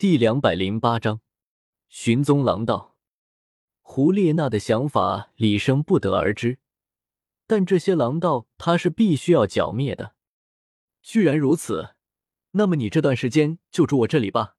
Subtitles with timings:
[0.00, 1.20] 第两百零八章
[1.90, 2.96] 寻踪狼道。
[3.82, 6.58] 胡列娜的想法，李生不得而知。
[7.46, 10.14] 但这些狼道，他是必须要剿灭的。
[11.02, 11.96] 居然如此，
[12.52, 14.56] 那么你这段时间就住我这里吧，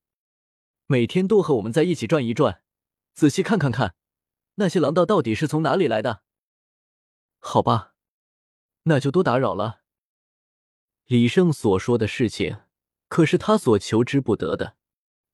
[0.85, 2.61] 每天都和我们在一起转一转，
[3.15, 3.95] 仔细看看看，
[4.57, 6.21] 那些狼道到底是从哪里来的。
[7.39, 7.95] 好吧，
[8.83, 9.81] 那就多打扰了。
[11.07, 12.59] 李胜所说的事情，
[13.07, 14.77] 可是他所求之不得的。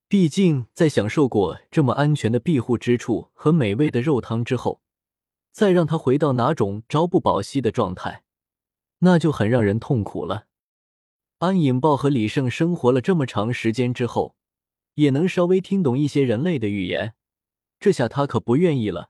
[0.09, 4.79] 毕竟，在享受过这么安全的庇护之处和美味的肉汤之后，
[5.51, 8.23] 再让他回到哪种朝不保夕的状态，
[8.99, 10.45] 那就很让人痛苦了。
[11.39, 14.37] 安引豹和李胜生活了这么长时间之后，
[14.93, 17.13] 也能稍微听懂一些人类的语言，
[17.77, 19.09] 这下他可不愿意了，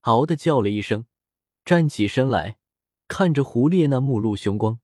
[0.00, 1.06] 嗷的叫了一声，
[1.64, 2.56] 站起身来，
[3.06, 4.80] 看着胡烈那目露凶光。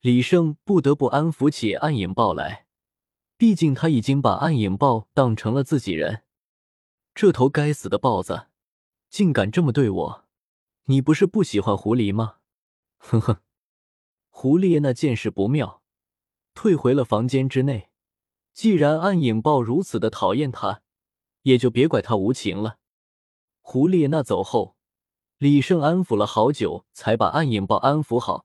[0.00, 2.66] 李胜不得不安抚起暗影豹来。
[3.40, 6.24] 毕竟他已经把暗影豹当成了自己人，
[7.14, 8.48] 这头该死的豹子，
[9.08, 10.24] 竟敢这么对我！
[10.84, 12.34] 你不是不喜欢狐狸吗？
[12.98, 13.38] 哼哼！
[14.28, 15.80] 狐狸那见势不妙，
[16.52, 17.88] 退回了房间之内。
[18.52, 20.82] 既然暗影豹如此的讨厌他，
[21.44, 22.76] 也就别怪他无情了。
[23.62, 24.76] 狐狸那走后，
[25.38, 28.44] 李胜安抚了好久，才把暗影豹安抚好。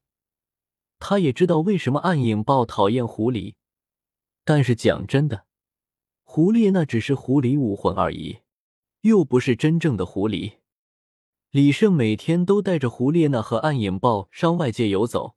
[1.00, 3.56] 他也知道为什么暗影豹讨厌狐狸。
[4.46, 5.46] 但是讲真的，
[6.24, 8.42] 胡列那只是狐狸武魂而已，
[9.02, 10.60] 又不是真正的狐狸。
[11.50, 15.36] 李胜每天都带着胡列娜和暗影豹上外界游走，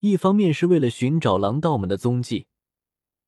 [0.00, 2.48] 一方面是为了寻找狼道们的踪迹，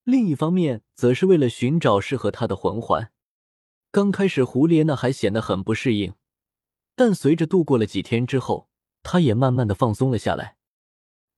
[0.02, 3.12] 另一方面则是为了寻找适合他的魂环。
[3.92, 6.14] 刚开始，胡列娜还显得很不适应，
[6.96, 8.68] 但随着度过了几天之后，
[9.04, 10.56] 他也慢慢的放松了下来。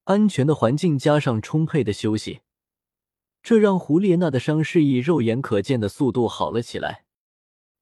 [0.05, 2.41] 安全的环境加上充沛的休息。
[3.43, 7.05] 这让胡列娜的伤势以肉眼可见的速度好了起来，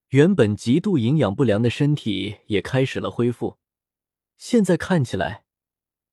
[0.08, 3.58] 原本极度营养不良的身体也开始了恢复。
[4.38, 5.44] 现在看起来，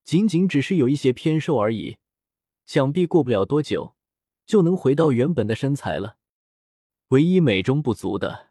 [0.04, 1.98] 仅仅只是有一些偏瘦而已，
[2.66, 3.96] 想必过不了多久
[4.46, 6.18] 就能回到原本的身材了。
[7.10, 8.50] 唯一美中不足的，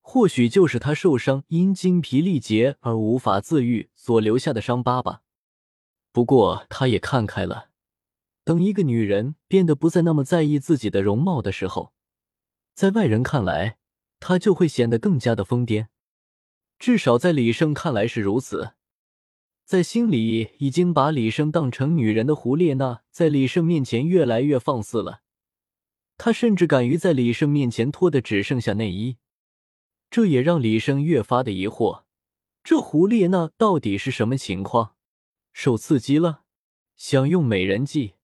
[0.00, 5.22] 或许就是他受伤因精疲力竭而无法自愈所留下的伤疤吧。
[6.12, 7.67] 不过他也看开了。
[8.48, 11.92] 等一个女人变得不再那么在意自己的容貌的时候，
[12.72, 13.76] 在外人看来，
[14.20, 15.88] 她就会显得更加的疯癫。
[16.78, 18.72] 至少在李胜看来是如此。
[19.66, 25.20] 在心里已经把李胜当成女人的胡列娜，在李胜面前越来越放肆了。
[26.16, 29.18] 她甚至敢于在李胜面前脱的只剩下内衣，
[30.08, 32.04] 这也让李胜越发的疑惑：
[32.64, 34.94] 这胡列娜到底是什么情况？
[35.52, 36.44] 受刺激了，
[36.96, 38.14] 想用美人计？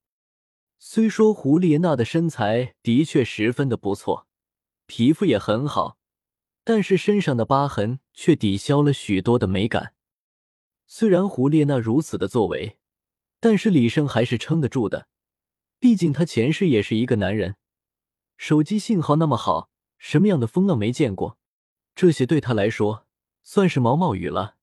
[0.86, 4.26] 虽说胡列娜的身材的确十分的不错，
[4.84, 5.96] 皮肤也很好，
[6.62, 9.94] 但是身上的疤痕却抵消了许多的美感。
[10.86, 12.76] 虽然胡列娜如此的作为，
[13.40, 15.08] 但是李胜还是撑得住的。
[15.80, 17.56] 毕竟他前世也是一个男人，
[18.36, 21.38] 手机信号那么好，什么样的风浪没见过？
[21.94, 23.06] 这些对他来说
[23.42, 24.56] 算是毛毛雨了。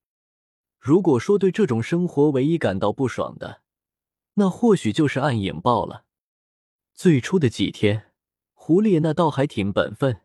[0.77, 3.63] 如果说对这种生活唯一感到不爽的，
[4.35, 6.05] 那或许就是暗影豹了。
[7.01, 8.11] 最初的几天，
[8.53, 10.21] 胡列娜倒还挺本分，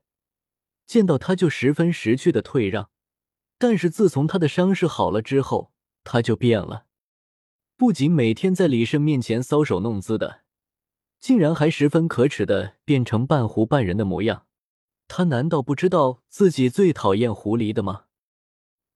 [0.87, 2.91] 见到他就十分识趣的退让。
[3.57, 5.73] 但是自从他的伤势好了之后，
[6.05, 6.85] 他就变了，
[7.79, 10.43] 不仅每天在李胜面前搔首弄姿的，
[11.19, 14.45] 竟然还十分可耻的变成半狐半人的模样。
[15.09, 18.05] 他难道不知道自己最讨厌狐狸的吗？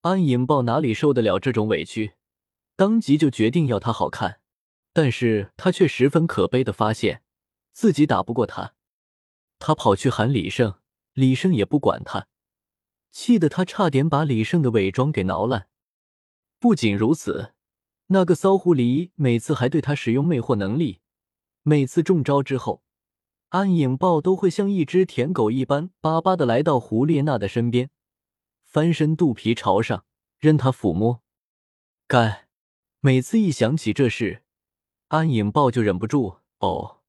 [0.02, 2.12] 安影豹哪里受得了这种委屈，
[2.76, 4.40] 当即就决定要他好看。
[4.92, 7.22] 但是他却十分可悲的发现。
[7.72, 8.74] 自己打不过他，
[9.58, 10.74] 他跑去喊李胜，
[11.14, 12.28] 李胜也不管他，
[13.10, 15.68] 气得他差点把李胜的伪装给挠烂。
[16.58, 17.54] 不仅如此，
[18.08, 21.00] 那个骚狐狸每次还对他使用魅惑能力，
[21.62, 22.82] 每次中招之后，
[23.50, 27.90] 暗影豹都会像一只舔狗一般巴巴的来到胡列娜的身边，
[28.64, 30.04] 翻身肚皮朝上，
[30.38, 31.22] 任他抚摸。
[32.06, 32.48] 该，
[33.00, 34.42] 每次一想起这事，
[35.08, 36.99] 暗影豹就忍不住哦。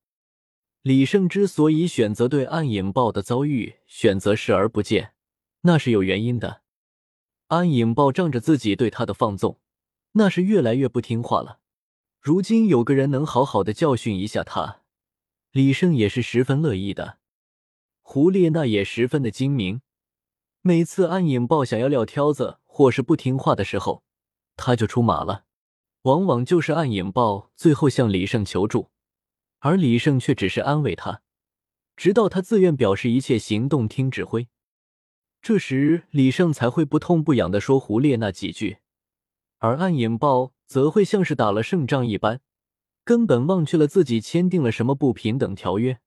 [0.83, 5.13] 李胜之所以选择对暗影豹的遭遇选择视而不见，
[5.61, 6.61] 那是有原因的。
[7.49, 9.59] 暗影豹仗着自己对他的放纵，
[10.13, 11.59] 那是越来越不听话了。
[12.19, 14.81] 如今有个人能好好的教训一下他，
[15.51, 17.19] 李胜也是十分乐意的。
[18.01, 19.81] 胡列娜也十分的精明，
[20.61, 24.03] 每次暗影豹想要撂挑子或是不听话的时候，
[24.55, 25.45] 他就出马了，
[26.03, 28.89] 往往就是暗影豹最后向李胜求助。
[29.61, 31.21] 而李胜却只是安慰他，
[31.95, 34.47] 直到他自愿表示一切行动听指挥。
[35.39, 38.79] 这时，李胜才会不痛不痒的说胡列那几句，
[39.59, 42.41] 而暗影豹则会像是打了胜仗一般，
[43.03, 45.99] 根本忘却了自己签订了什么不平等条约。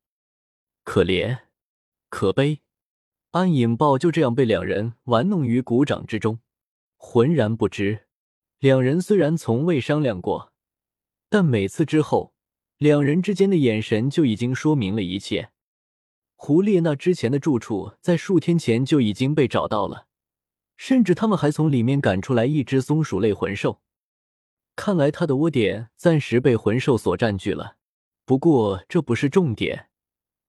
[0.83, 1.43] 可怜，
[2.09, 2.61] 可悲，
[3.31, 6.41] 暗影豹就这样被两人玩弄于股掌之中，
[6.97, 8.07] 浑然不知。
[8.59, 10.53] 两人虽然从未商量过，
[11.29, 12.34] 但每次之后，
[12.85, 15.49] 两人之间的眼神就已经说明了一切。
[16.37, 20.07] 胡列娜之前的住处在数天前就已经被找到了，
[20.77, 23.81] 甚至他们还从里面赶出来一只松鼠类魂兽。
[24.77, 27.79] 看来他的窝点暂时被魂兽所占据了。
[28.27, 29.89] 不过这不是重点，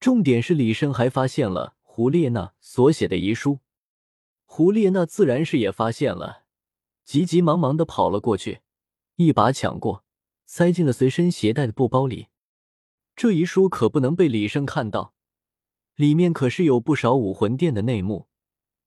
[0.02, 3.60] 重点是李生还发现了胡列娜所写的遗书。
[4.44, 6.44] 胡列娜自然是也发现了，
[7.06, 8.60] 急急忙忙的跑了过去，
[9.16, 10.04] 一把抢过，
[10.46, 12.28] 塞进了随身携带的布包里。
[13.16, 15.14] 这遗书可不能被李生看到。
[15.96, 18.28] 里面可是有不少武魂殿的内幕，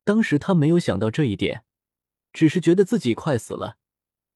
[0.05, 1.65] 当时他没有想到这一点，
[2.35, 3.79] 只是觉得自己快死了，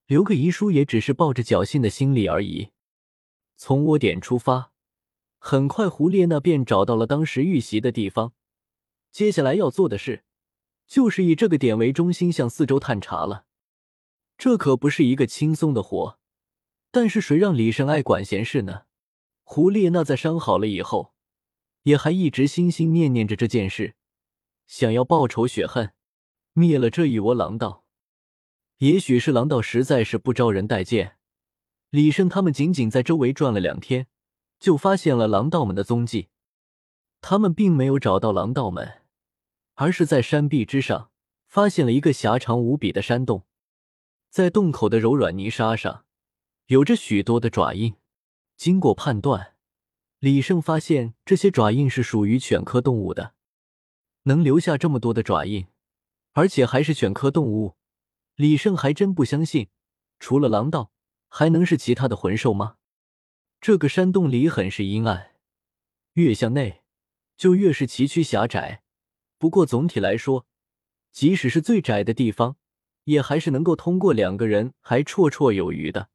[0.07, 2.71] 留个遗书也只是抱着侥幸的心理而已。
[3.57, 4.73] 从窝点出发，
[5.39, 8.33] 很快胡列娜便找到了当时遇袭的地方。
[9.11, 10.25] 接下来要做的事，
[10.87, 13.45] 就是以这个点为中心向四周探查了。
[14.39, 16.19] 这可不是一个轻松的活，
[16.93, 18.83] 但是谁让李胜爱管闲事呢？
[19.43, 21.13] 胡列娜在伤好了以后。
[21.85, 23.97] 也还一直心心念念着这件事，
[24.69, 25.93] 想要报仇雪恨，
[26.53, 27.85] 灭了这一窝狼道。
[28.79, 31.17] 也许是狼道实在是不招人待见，
[31.91, 34.07] 李胜他们仅仅在周围转了两天，
[34.61, 36.29] 就发现了狼道们的踪迹。
[37.21, 39.01] 他们并没有找到狼道们，
[39.75, 41.11] 而是在山壁之上
[41.49, 43.45] 发现了一个狭长无比的山洞，
[44.31, 46.05] 在洞口的柔软泥沙上，
[46.67, 47.95] 有着许多的爪印。
[48.57, 49.55] 经过判断。
[50.21, 53.35] 李胜发现这些爪印是属于犬科动物的，
[54.23, 55.67] 能留下这么多的爪印，
[56.35, 57.75] 而且还是犬科动物，
[58.37, 59.67] 李胜还真不相信，
[60.21, 60.93] 除了狼道，
[61.29, 62.77] 还能是其他的魂兽吗？
[63.61, 65.33] 这个山洞里很是阴暗，
[66.13, 66.83] 越向内
[67.37, 68.85] 就越是崎岖狭窄。
[69.39, 70.47] 不过总体来说，
[71.11, 72.55] 即使是最窄的地方，
[73.07, 76.11] 也还是能够通过两个人还绰绰有余的。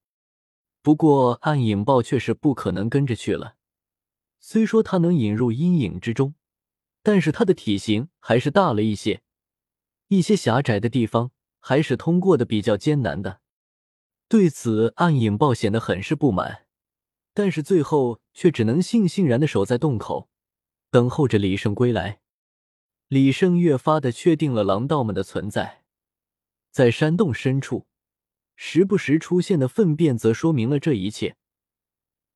[0.82, 3.56] 不过暗影豹却是不可能跟着去了。
[4.40, 6.36] 虽说它能引入阴影之中，
[7.04, 9.22] 但是它的体型还是大了一些，
[10.08, 13.42] 一些狭窄的地方还是通过的比较艰难的。
[14.30, 16.66] 对此，暗影豹显得很是不满，
[17.34, 20.30] 但是最后却只能悻悻然的守在洞口，
[20.92, 22.22] 等候着李胜归来。
[23.08, 25.84] 李胜越发的确定了狼道们的存在，
[26.72, 27.88] 在山洞深处，
[28.58, 31.38] 时不时出现的粪便则说明了这一切。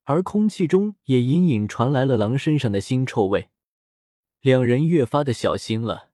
[0.04, 3.50] 而空气中也隐隐传来了狼身上的腥臭味，
[4.40, 6.12] 两人越发的小心了。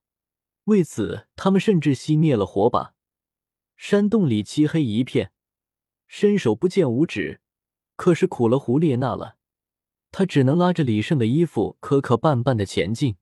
[0.64, 2.94] 为此，他们甚至熄灭了火把。
[3.76, 5.30] 山洞里漆黑一片，
[6.06, 7.40] 伸手不见五指。
[7.96, 9.36] 可是苦了胡列娜了，
[10.10, 13.16] 她只能拉着李胜的衣服，磕磕绊绊的前进。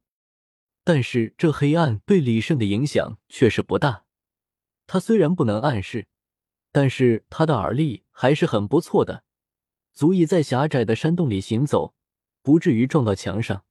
[0.85, 4.05] 但是这黑暗对李胜的影响却是不大。
[4.87, 6.07] 他虽然不能暗视，
[6.79, 9.25] 但是他的耳力还是很不错的。
[9.95, 11.95] 足以在狭窄的山洞里行走，
[12.43, 13.65] 不至于撞到墙上。